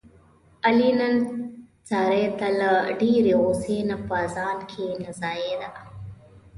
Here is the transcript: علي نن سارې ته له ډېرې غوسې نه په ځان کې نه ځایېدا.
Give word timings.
علي 0.65 0.89
نن 0.99 1.15
سارې 1.89 2.25
ته 2.39 2.47
له 2.59 2.69
ډېرې 2.99 3.33
غوسې 3.41 3.77
نه 3.89 3.97
په 4.07 4.17
ځان 4.35 4.57
کې 4.71 4.85
نه 5.03 5.11
ځایېدا. 5.21 5.69